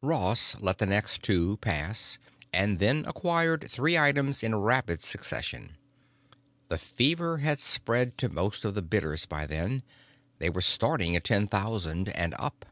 [0.00, 2.16] Ross let the next two pass
[2.54, 5.76] and then acquired three items in rapid succession.
[6.68, 9.82] The fever had spread to most of the bidders by then;
[10.38, 12.64] they were starting at ten thousand and up.